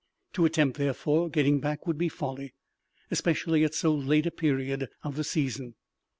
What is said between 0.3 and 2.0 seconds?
To attempt, therefore, getting back would